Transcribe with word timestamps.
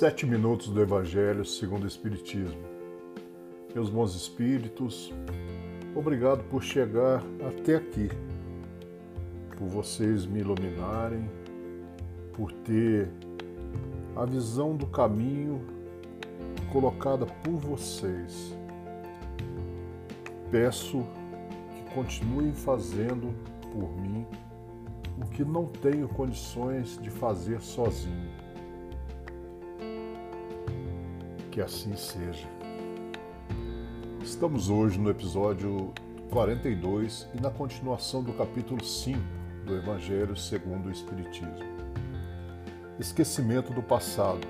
Sete 0.00 0.24
minutos 0.24 0.68
do 0.68 0.80
Evangelho 0.80 1.44
segundo 1.44 1.84
o 1.84 1.86
Espiritismo. 1.86 2.62
Meus 3.74 3.90
bons 3.90 4.14
espíritos, 4.16 5.12
obrigado 5.94 6.42
por 6.44 6.62
chegar 6.62 7.22
até 7.46 7.74
aqui, 7.74 8.08
por 9.58 9.68
vocês 9.68 10.24
me 10.24 10.40
iluminarem, 10.40 11.30
por 12.32 12.50
ter 12.50 13.10
a 14.16 14.24
visão 14.24 14.74
do 14.74 14.86
caminho 14.86 15.60
colocada 16.72 17.26
por 17.26 17.58
vocês. 17.58 18.56
Peço 20.50 21.04
que 21.74 21.94
continuem 21.94 22.54
fazendo 22.54 23.34
por 23.70 23.94
mim 24.00 24.26
o 25.22 25.28
que 25.28 25.44
não 25.44 25.66
tenho 25.66 26.08
condições 26.08 26.98
de 27.02 27.10
fazer 27.10 27.60
sozinho. 27.60 28.39
Que 31.50 31.60
assim 31.60 31.96
seja. 31.96 32.48
Estamos 34.22 34.70
hoje 34.70 35.00
no 35.00 35.10
episódio 35.10 35.92
42 36.30 37.26
e 37.34 37.40
na 37.40 37.50
continuação 37.50 38.22
do 38.22 38.32
capítulo 38.32 38.84
5 38.84 39.18
do 39.66 39.74
Evangelho 39.74 40.36
segundo 40.36 40.86
o 40.86 40.92
Espiritismo. 40.92 41.58
Esquecimento 43.00 43.72
do 43.72 43.82
passado. 43.82 44.46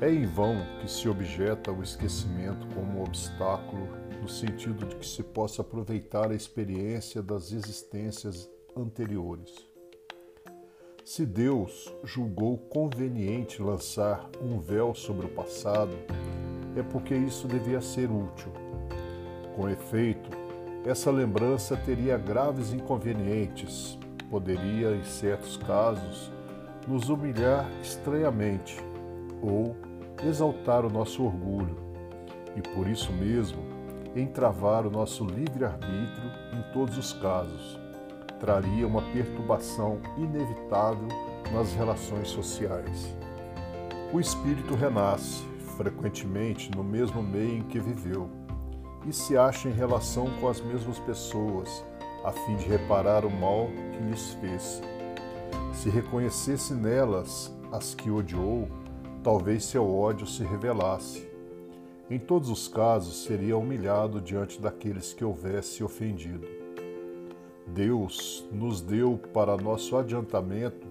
É 0.00 0.08
em 0.08 0.26
vão 0.26 0.64
que 0.80 0.88
se 0.88 1.08
objeta 1.08 1.72
o 1.72 1.82
esquecimento 1.82 2.68
como 2.72 3.00
um 3.00 3.02
obstáculo 3.02 3.88
no 4.22 4.28
sentido 4.28 4.86
de 4.86 4.94
que 4.94 5.06
se 5.06 5.24
possa 5.24 5.62
aproveitar 5.62 6.30
a 6.30 6.36
experiência 6.36 7.20
das 7.20 7.50
existências 7.50 8.48
anteriores. 8.76 9.69
Se 11.12 11.26
Deus 11.26 11.92
julgou 12.04 12.56
conveniente 12.56 13.60
lançar 13.60 14.30
um 14.40 14.60
véu 14.60 14.94
sobre 14.94 15.26
o 15.26 15.28
passado, 15.28 15.90
é 16.76 16.84
porque 16.84 17.12
isso 17.12 17.48
devia 17.48 17.80
ser 17.80 18.08
útil. 18.08 18.52
Com 19.56 19.68
efeito, 19.68 20.30
essa 20.86 21.10
lembrança 21.10 21.76
teria 21.76 22.16
graves 22.16 22.72
inconvenientes, 22.72 23.98
poderia, 24.30 24.94
em 24.94 25.02
certos 25.02 25.56
casos, 25.56 26.30
nos 26.86 27.08
humilhar 27.08 27.68
estranhamente 27.82 28.76
ou 29.42 29.74
exaltar 30.24 30.86
o 30.86 30.90
nosso 30.90 31.24
orgulho 31.24 31.76
e, 32.54 32.62
por 32.62 32.86
isso 32.86 33.12
mesmo, 33.12 33.64
entravar 34.14 34.86
o 34.86 34.90
nosso 34.92 35.24
livre-arbítrio 35.24 36.30
em 36.52 36.72
todos 36.72 36.96
os 36.96 37.12
casos 37.14 37.80
traria 38.40 38.86
uma 38.86 39.02
perturbação 39.12 40.00
inevitável 40.16 41.06
nas 41.52 41.72
relações 41.74 42.28
sociais. 42.28 43.14
O 44.12 44.18
espírito 44.18 44.74
renasce, 44.74 45.44
frequentemente 45.76 46.70
no 46.74 46.82
mesmo 46.82 47.22
meio 47.22 47.58
em 47.58 47.62
que 47.62 47.78
viveu, 47.78 48.28
e 49.06 49.12
se 49.12 49.36
acha 49.36 49.68
em 49.68 49.72
relação 49.72 50.28
com 50.40 50.48
as 50.48 50.60
mesmas 50.60 50.98
pessoas, 50.98 51.84
a 52.24 52.32
fim 52.32 52.56
de 52.56 52.66
reparar 52.66 53.24
o 53.24 53.30
mal 53.30 53.68
que 53.92 54.02
lhes 54.04 54.34
fez. 54.34 54.82
Se 55.72 55.88
reconhecesse 55.88 56.74
nelas 56.74 57.54
as 57.70 57.94
que 57.94 58.10
odiou, 58.10 58.68
talvez 59.22 59.64
seu 59.64 59.88
ódio 59.88 60.26
se 60.26 60.42
revelasse. 60.42 61.28
Em 62.10 62.18
todos 62.18 62.50
os 62.50 62.66
casos, 62.66 63.22
seria 63.24 63.56
humilhado 63.56 64.20
diante 64.20 64.60
daqueles 64.60 65.12
que 65.12 65.24
houvesse 65.24 65.84
ofendido. 65.84 66.59
Deus 67.74 68.44
nos 68.50 68.80
deu 68.80 69.16
para 69.32 69.56
nosso 69.56 69.96
adiantamento 69.96 70.88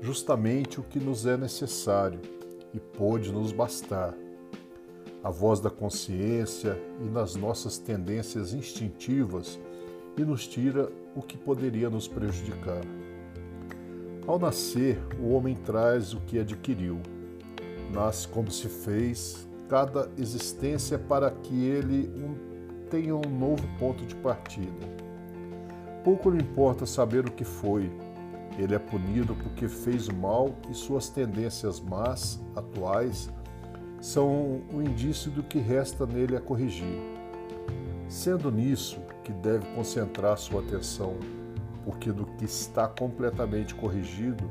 justamente 0.00 0.78
o 0.78 0.82
que 0.82 1.00
nos 1.00 1.26
é 1.26 1.36
necessário 1.36 2.20
e 2.72 2.78
pôde 2.78 3.32
nos 3.32 3.50
bastar. 3.52 4.14
A 5.22 5.30
voz 5.30 5.60
da 5.60 5.68
consciência 5.68 6.80
e 7.00 7.04
nas 7.04 7.34
nossas 7.34 7.78
tendências 7.78 8.54
instintivas 8.54 9.58
e 10.16 10.22
nos 10.22 10.46
tira 10.46 10.90
o 11.16 11.20
que 11.20 11.36
poderia 11.36 11.90
nos 11.90 12.06
prejudicar. 12.06 12.80
Ao 14.26 14.38
nascer, 14.38 14.98
o 15.20 15.32
homem 15.34 15.56
traz 15.56 16.14
o 16.14 16.20
que 16.20 16.38
adquiriu. 16.38 17.00
Nasce 17.92 18.28
como 18.28 18.50
se 18.50 18.68
fez, 18.68 19.48
cada 19.68 20.08
existência 20.16 20.96
para 20.98 21.30
que 21.30 21.64
ele 21.64 22.08
tenha 22.88 23.16
um 23.16 23.28
novo 23.28 23.66
ponto 23.78 24.06
de 24.06 24.14
partida 24.14 25.09
Pouco 26.02 26.30
lhe 26.30 26.42
importa 26.42 26.86
saber 26.86 27.26
o 27.26 27.30
que 27.30 27.44
foi. 27.44 27.90
Ele 28.58 28.74
é 28.74 28.78
punido 28.78 29.34
porque 29.34 29.68
fez 29.68 30.08
mal 30.08 30.54
e 30.70 30.74
suas 30.74 31.08
tendências 31.08 31.78
más, 31.78 32.40
atuais, 32.56 33.30
são 34.00 34.62
o 34.72 34.80
indício 34.80 35.30
do 35.30 35.42
que 35.42 35.58
resta 35.58 36.06
nele 36.06 36.36
a 36.36 36.40
corrigir. 36.40 36.98
Sendo 38.08 38.50
nisso 38.50 38.98
que 39.22 39.32
deve 39.32 39.66
concentrar 39.74 40.38
sua 40.38 40.62
atenção, 40.62 41.16
porque 41.84 42.10
do 42.10 42.24
que 42.24 42.46
está 42.46 42.88
completamente 42.88 43.74
corrigido 43.74 44.50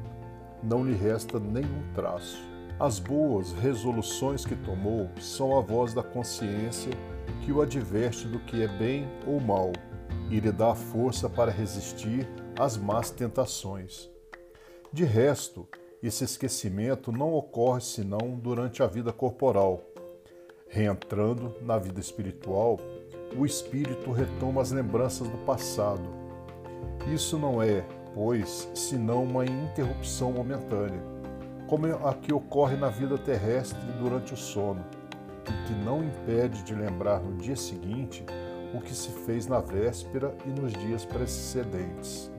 não 0.61 0.85
lhe 0.85 0.95
resta 0.95 1.39
nenhum 1.39 1.81
traço. 1.95 2.47
As 2.79 2.99
boas 2.99 3.53
resoluções 3.53 4.45
que 4.45 4.55
tomou 4.55 5.09
são 5.19 5.57
a 5.57 5.61
voz 5.61 5.93
da 5.93 6.03
consciência 6.03 6.91
que 7.43 7.51
o 7.51 7.61
adverte 7.61 8.27
do 8.27 8.39
que 8.39 8.61
é 8.61 8.67
bem 8.67 9.07
ou 9.25 9.41
mal 9.41 9.71
e 10.29 10.39
lhe 10.39 10.51
dá 10.51 10.75
força 10.75 11.27
para 11.29 11.51
resistir 11.51 12.27
às 12.57 12.77
más 12.77 13.09
tentações. 13.09 14.09
De 14.91 15.03
resto, 15.03 15.67
esse 16.01 16.23
esquecimento 16.23 17.11
não 17.11 17.33
ocorre 17.33 17.81
senão 17.81 18.31
durante 18.31 18.81
a 18.81 18.87
vida 18.87 19.11
corporal. 19.11 19.81
Reentrando 20.67 21.55
na 21.61 21.77
vida 21.77 21.99
espiritual, 21.99 22.79
o 23.37 23.45
espírito 23.45 24.11
retoma 24.11 24.61
as 24.61 24.71
lembranças 24.71 25.27
do 25.27 25.37
passado. 25.39 26.07
Isso 27.13 27.37
não 27.37 27.61
é, 27.61 27.85
pois, 28.13 28.69
senão 28.73 29.23
uma 29.23 29.45
interrupção 29.45 30.31
momentânea, 30.31 31.01
como 31.67 31.87
a 31.87 32.13
que 32.13 32.33
ocorre 32.33 32.75
na 32.75 32.89
vida 32.89 33.17
terrestre 33.17 33.79
durante 33.99 34.33
o 34.33 34.37
sono, 34.37 34.83
e 35.47 35.67
que 35.67 35.73
não 35.83 36.03
impede 36.03 36.63
de 36.63 36.75
lembrar 36.75 37.19
no 37.19 37.37
dia 37.37 37.55
seguinte 37.55 38.25
o 38.73 38.79
que 38.79 38.93
se 38.93 39.09
fez 39.25 39.47
na 39.47 39.59
véspera 39.59 40.35
e 40.45 40.49
nos 40.49 40.73
dias 40.73 41.05
precedentes. 41.05 42.31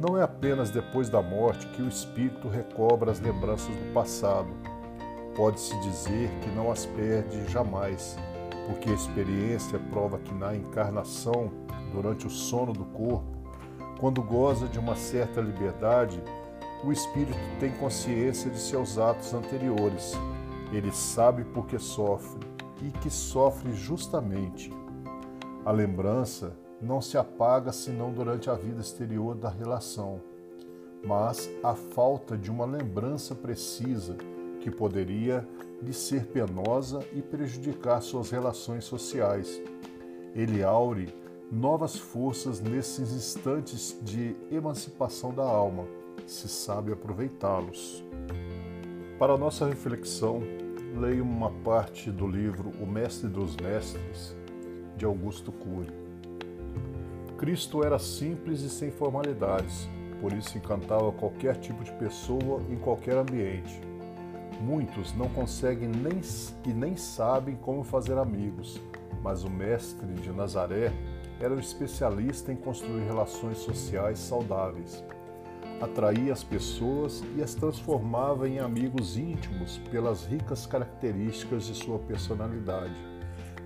Não 0.00 0.16
é 0.16 0.22
apenas 0.22 0.70
depois 0.70 1.10
da 1.10 1.20
morte 1.20 1.66
que 1.68 1.82
o 1.82 1.88
espírito 1.88 2.48
recobra 2.48 3.10
as 3.10 3.20
lembranças 3.20 3.68
do 3.68 3.92
passado. 3.92 4.48
Pode-se 5.36 5.78
dizer 5.80 6.30
que 6.40 6.48
não 6.50 6.70
as 6.70 6.86
perde 6.86 7.46
jamais, 7.48 8.16
porque 8.66 8.88
a 8.88 8.94
experiência 8.94 9.78
prova 9.90 10.18
que 10.18 10.32
na 10.32 10.56
encarnação, 10.56 11.50
durante 11.92 12.26
o 12.26 12.30
sono 12.30 12.72
do 12.72 12.86
corpo, 12.86 13.38
quando 13.98 14.22
goza 14.22 14.66
de 14.66 14.78
uma 14.78 14.96
certa 14.96 15.42
liberdade, 15.42 16.22
o 16.82 16.90
espírito 16.90 17.38
tem 17.58 17.70
consciência 17.72 18.50
de 18.50 18.58
seus 18.58 18.96
atos 18.96 19.34
anteriores. 19.34 20.14
Ele 20.72 20.90
sabe 20.92 21.44
por 21.44 21.66
que 21.66 21.78
sofre 21.78 22.40
e 22.80 22.90
que 22.90 23.10
sofre 23.10 23.74
justamente 23.74 24.72
a 25.64 25.72
lembrança 25.72 26.56
não 26.80 27.00
se 27.00 27.18
apaga 27.18 27.72
senão 27.72 28.12
durante 28.12 28.48
a 28.48 28.54
vida 28.54 28.80
exterior 28.80 29.34
da 29.34 29.50
relação, 29.50 30.20
mas 31.04 31.50
a 31.62 31.74
falta 31.74 32.36
de 32.36 32.50
uma 32.50 32.64
lembrança 32.64 33.34
precisa 33.34 34.16
que 34.60 34.70
poderia 34.70 35.46
lhe 35.82 35.92
ser 35.92 36.26
penosa 36.26 37.00
e 37.12 37.20
prejudicar 37.20 38.00
suas 38.00 38.30
relações 38.30 38.84
sociais. 38.84 39.60
Ele 40.34 40.62
aure 40.62 41.14
novas 41.50 41.96
forças 41.96 42.60
nesses 42.60 43.12
instantes 43.12 43.98
de 44.02 44.36
emancipação 44.50 45.32
da 45.32 45.42
alma, 45.42 45.84
se 46.26 46.48
sabe 46.48 46.92
aproveitá-los. 46.92 48.04
Para 49.18 49.36
nossa 49.36 49.66
reflexão, 49.66 50.40
leio 50.96 51.22
uma 51.22 51.50
parte 51.50 52.10
do 52.10 52.26
livro 52.26 52.72
O 52.80 52.86
Mestre 52.86 53.28
dos 53.28 53.56
Mestres, 53.56 54.36
de 55.00 55.06
Augusto 55.06 55.50
Cury. 55.50 55.90
Cristo 57.38 57.82
era 57.82 57.98
simples 57.98 58.60
e 58.60 58.68
sem 58.68 58.90
formalidades, 58.90 59.88
por 60.20 60.30
isso 60.30 60.58
encantava 60.58 61.10
qualquer 61.10 61.56
tipo 61.56 61.82
de 61.82 61.90
pessoa 61.92 62.62
em 62.68 62.76
qualquer 62.76 63.16
ambiente. 63.16 63.80
Muitos 64.60 65.14
não 65.14 65.26
conseguem 65.30 65.88
nem 65.88 66.20
e 66.66 66.74
nem 66.74 66.98
sabem 66.98 67.56
como 67.56 67.82
fazer 67.82 68.18
amigos, 68.18 68.78
mas 69.22 69.42
o 69.42 69.48
mestre 69.48 70.12
de 70.12 70.30
Nazaré 70.32 70.92
era 71.40 71.54
um 71.54 71.58
especialista 71.58 72.52
em 72.52 72.56
construir 72.56 73.04
relações 73.04 73.56
sociais 73.56 74.18
saudáveis. 74.18 75.02
Atraía 75.80 76.30
as 76.30 76.44
pessoas 76.44 77.24
e 77.38 77.42
as 77.42 77.54
transformava 77.54 78.46
em 78.46 78.58
amigos 78.58 79.16
íntimos 79.16 79.78
pelas 79.90 80.26
ricas 80.26 80.66
características 80.66 81.64
de 81.64 81.74
sua 81.74 81.98
personalidade 82.00 83.08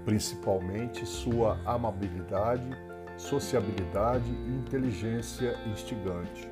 principalmente 0.04 1.06
sua 1.06 1.58
amabilidade, 1.64 2.68
sociabilidade 3.16 4.30
e 4.30 4.50
inteligência 4.50 5.56
instigante. 5.70 6.48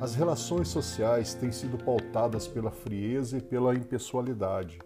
As 0.00 0.14
relações 0.14 0.68
sociais 0.68 1.34
têm 1.34 1.52
sido 1.52 1.76
pautadas 1.76 2.48
pela 2.48 2.70
frieza 2.70 3.38
e 3.38 3.40
pela 3.40 3.74
impessoalidade. 3.74 4.78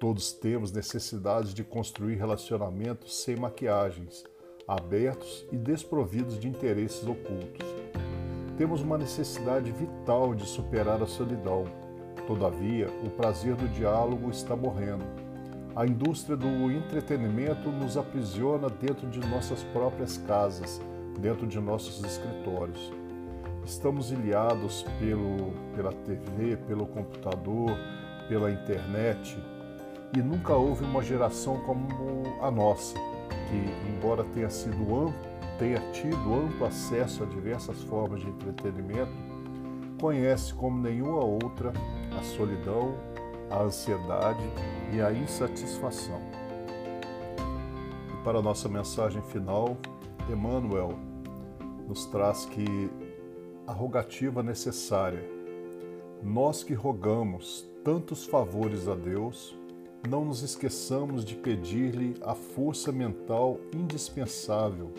Todos 0.00 0.32
temos 0.32 0.72
necessidade 0.72 1.54
de 1.54 1.62
construir 1.62 2.16
relacionamentos 2.16 3.22
sem 3.22 3.36
maquiagens, 3.36 4.24
abertos 4.66 5.46
e 5.52 5.56
desprovidos 5.56 6.38
de 6.38 6.48
interesses 6.48 7.06
ocultos. 7.06 7.66
Temos 8.58 8.82
uma 8.82 8.98
necessidade 8.98 9.70
vital 9.70 10.34
de 10.34 10.46
superar 10.46 11.02
a 11.02 11.06
solidão. 11.06 11.64
Todavia, 12.26 12.88
o 13.04 13.10
prazer 13.10 13.54
do 13.54 13.68
diálogo 13.68 14.30
está 14.30 14.56
morrendo. 14.56 15.23
A 15.76 15.84
indústria 15.84 16.36
do 16.36 16.70
entretenimento 16.70 17.68
nos 17.68 17.96
aprisiona 17.96 18.68
dentro 18.68 19.08
de 19.08 19.18
nossas 19.18 19.64
próprias 19.72 20.16
casas, 20.18 20.80
dentro 21.18 21.48
de 21.48 21.58
nossos 21.58 22.00
escritórios. 22.04 22.92
Estamos 23.64 24.12
ilhados 24.12 24.86
pelo, 25.00 25.52
pela 25.74 25.92
TV, 25.92 26.56
pelo 26.68 26.86
computador, 26.86 27.76
pela 28.28 28.52
internet 28.52 29.36
e 30.16 30.22
nunca 30.22 30.54
houve 30.54 30.84
uma 30.84 31.02
geração 31.02 31.58
como 31.64 31.88
a 32.40 32.52
nossa, 32.52 32.94
que, 33.48 33.90
embora 33.90 34.22
tenha, 34.32 34.50
sido 34.50 34.76
amplo, 34.94 35.14
tenha 35.58 35.80
tido 35.90 36.34
amplo 36.34 36.66
acesso 36.66 37.24
a 37.24 37.26
diversas 37.26 37.82
formas 37.82 38.20
de 38.20 38.28
entretenimento, 38.28 39.12
conhece 40.00 40.54
como 40.54 40.80
nenhuma 40.80 41.24
outra 41.24 41.72
a 42.16 42.22
solidão, 42.22 42.94
a 43.50 43.62
ansiedade 43.62 44.44
e 44.92 45.00
a 45.00 45.12
insatisfação. 45.12 46.20
E 48.12 48.24
para 48.24 48.38
a 48.38 48.42
nossa 48.42 48.68
mensagem 48.68 49.22
final, 49.22 49.76
Emmanuel 50.30 50.98
nos 51.86 52.06
traz 52.06 52.44
que 52.46 52.90
a 53.66 53.72
rogativa 53.72 54.42
necessária. 54.42 55.22
Nós 56.22 56.62
que 56.62 56.74
rogamos 56.74 57.66
tantos 57.84 58.24
favores 58.24 58.88
a 58.88 58.94
Deus, 58.94 59.54
não 60.08 60.24
nos 60.24 60.42
esqueçamos 60.42 61.24
de 61.24 61.34
pedir-lhe 61.34 62.16
a 62.22 62.34
força 62.34 62.90
mental 62.92 63.58
indispensável 63.74 64.92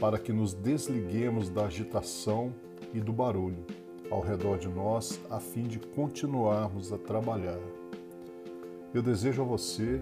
para 0.00 0.18
que 0.18 0.32
nos 0.32 0.52
desliguemos 0.52 1.48
da 1.48 1.66
agitação 1.66 2.52
e 2.92 3.00
do 3.00 3.12
barulho 3.12 3.64
ao 4.10 4.20
redor 4.20 4.58
de 4.58 4.68
nós, 4.68 5.20
a 5.30 5.40
fim 5.40 5.64
de 5.64 5.78
continuarmos 5.78 6.92
a 6.92 6.98
trabalhar. 6.98 7.58
Eu 8.94 9.02
desejo 9.02 9.42
a 9.42 9.44
você, 9.44 10.00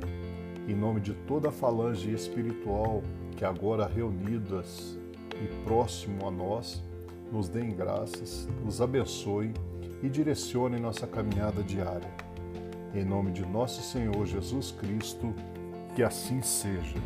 em 0.68 0.74
nome 0.74 1.00
de 1.00 1.14
toda 1.14 1.48
a 1.48 1.50
falange 1.50 2.12
espiritual 2.12 3.02
que 3.34 3.42
agora 3.42 3.86
reunidas 3.86 4.98
e 5.42 5.64
próximo 5.64 6.28
a 6.28 6.30
nós, 6.30 6.84
nos 7.32 7.48
deem 7.48 7.74
graças, 7.74 8.46
nos 8.62 8.82
abençoe 8.82 9.54
e 10.02 10.10
direcione 10.10 10.78
nossa 10.78 11.06
caminhada 11.06 11.62
diária. 11.62 12.10
Em 12.94 13.02
nome 13.02 13.32
de 13.32 13.46
nosso 13.46 13.80
Senhor 13.80 14.26
Jesus 14.26 14.72
Cristo, 14.72 15.34
que 15.96 16.02
assim 16.02 16.42
seja. 16.42 16.98